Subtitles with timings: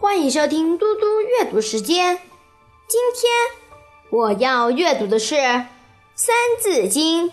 [0.00, 2.16] 欢迎收听嘟嘟阅读时间。
[2.88, 3.30] 今天
[4.08, 5.34] 我要阅读的是
[6.14, 7.28] 《三字经》。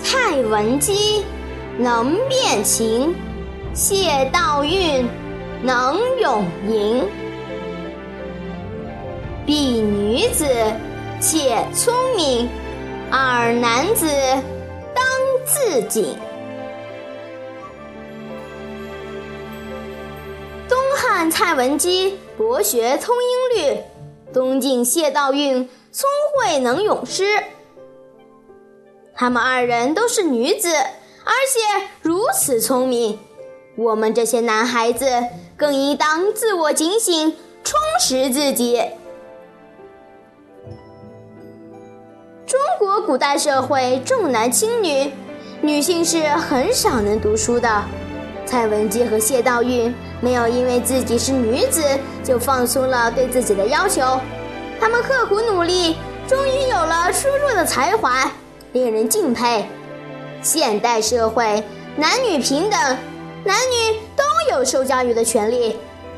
[0.00, 1.24] 蔡文姬
[1.76, 3.16] 能辨情，
[3.74, 5.04] 谢道韫
[5.64, 7.04] 能咏吟。
[9.44, 10.46] 比女子
[11.20, 12.48] 且聪明，
[13.10, 14.06] 二男子
[14.94, 15.04] 当
[15.44, 16.16] 自警。
[21.18, 23.80] 汉蔡文姬博学通音律，
[24.32, 27.42] 东晋谢道韫聪慧能咏诗。
[29.16, 33.18] 他们二人都是女子，而且如此聪明，
[33.76, 35.10] 我们这些男孩子
[35.56, 38.80] 更应当自我警醒，充实自己。
[42.46, 45.10] 中国古代社会重男轻女，
[45.62, 47.84] 女性是很少能读书的。
[48.46, 51.82] 蔡文姬和谢道韫没有因为自己是女子
[52.24, 54.20] 就放松了对自己的要求，
[54.80, 58.30] 他们刻苦努力，终于有了出众的才华，
[58.72, 59.66] 令人敬佩。
[60.42, 61.62] 现代社会
[61.96, 62.96] 男女平等，
[63.44, 64.24] 男女都
[64.56, 65.76] 有受教育的权利，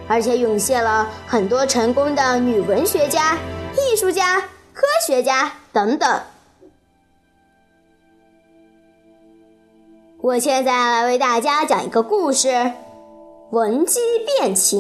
[0.09, 3.37] 而且涌现了很多成功的女文学家、
[3.75, 4.41] 艺术家、
[4.73, 6.20] 科学家等等。
[10.23, 12.48] 我现在来为大家讲一个故事，
[13.51, 14.79] 《闻鸡变琴》。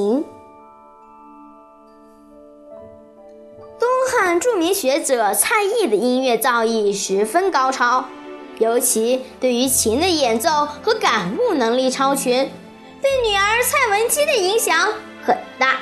[3.80, 8.04] 东汉著名学者蔡邕的音乐造诣十分高超，
[8.60, 12.48] 尤其对于琴的演奏和感悟能力超群，
[13.02, 14.92] 对女儿蔡文姬的影响
[15.24, 15.80] 很大。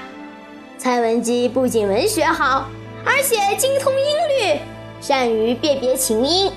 [0.79, 2.71] 蔡文姬不仅文学好，
[3.05, 4.61] 而且精通音律，
[5.03, 6.51] 善于辨别琴音。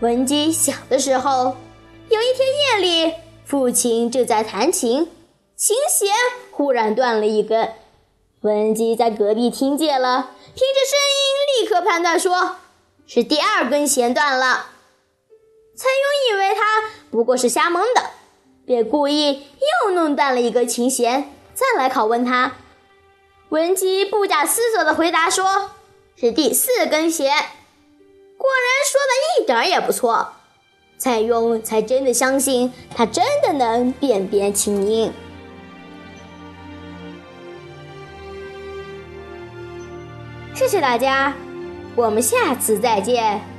[0.00, 1.56] 文姬小的时候，
[2.08, 5.10] 有一天夜里，父亲正在弹琴，
[5.56, 6.10] 琴弦
[6.50, 7.74] 忽然断了一根。
[8.40, 12.56] 文姬在隔壁听见了，听着声音，立刻判断说
[13.06, 14.70] 是第二根弦断了。
[15.76, 18.10] 蔡邕以为他不过是瞎蒙的，
[18.64, 19.46] 便故意
[19.84, 22.56] 又弄断了一根琴弦，再来拷问他。
[23.50, 25.72] 文姬不假思索地回答说
[26.16, 27.26] ：“是第四根弦。”
[28.38, 30.32] 果然说的一点也不错，
[31.04, 35.10] 蔡邕才真的相信他真的能辨别琴音。
[40.54, 41.34] 谢谢大家，
[41.96, 43.51] 我们下次再见。